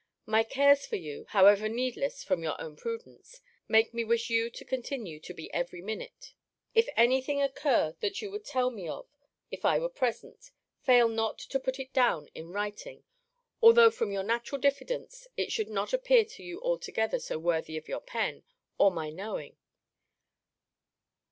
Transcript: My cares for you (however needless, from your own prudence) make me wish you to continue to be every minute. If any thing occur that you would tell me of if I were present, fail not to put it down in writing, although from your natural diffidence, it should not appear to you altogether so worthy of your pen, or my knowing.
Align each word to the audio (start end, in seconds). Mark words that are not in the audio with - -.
My 0.25 0.41
cares 0.41 0.87
for 0.87 0.95
you 0.95 1.27
(however 1.29 1.69
needless, 1.69 2.23
from 2.23 2.41
your 2.41 2.59
own 2.59 2.75
prudence) 2.75 3.39
make 3.67 3.93
me 3.93 4.03
wish 4.03 4.31
you 4.31 4.49
to 4.49 4.65
continue 4.65 5.19
to 5.19 5.31
be 5.31 5.53
every 5.53 5.79
minute. 5.79 6.33
If 6.73 6.89
any 6.97 7.21
thing 7.21 7.39
occur 7.39 7.95
that 7.99 8.19
you 8.19 8.31
would 8.31 8.43
tell 8.43 8.71
me 8.71 8.89
of 8.89 9.07
if 9.51 9.63
I 9.63 9.77
were 9.77 9.89
present, 9.89 10.49
fail 10.81 11.07
not 11.07 11.37
to 11.37 11.59
put 11.59 11.77
it 11.77 11.93
down 11.93 12.29
in 12.33 12.49
writing, 12.51 13.03
although 13.61 13.91
from 13.91 14.11
your 14.11 14.23
natural 14.23 14.59
diffidence, 14.59 15.27
it 15.37 15.51
should 15.51 15.69
not 15.69 15.93
appear 15.93 16.25
to 16.25 16.41
you 16.41 16.59
altogether 16.63 17.19
so 17.19 17.37
worthy 17.37 17.77
of 17.77 17.87
your 17.87 18.01
pen, 18.01 18.41
or 18.79 18.89
my 18.89 19.11
knowing. 19.11 19.55